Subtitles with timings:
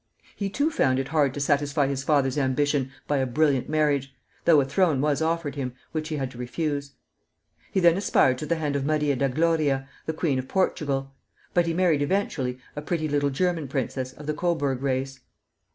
[0.35, 4.59] He too found it hard to satisfy his father's ambition by a brilliant marriage, though
[4.59, 6.93] a throne was offered him, which he had to refuse.
[7.71, 11.13] He then aspired to the hand of Maria da Gloria, the queen of Portugal;
[11.53, 15.19] but he married eventually a pretty little German princess of the Coburg race.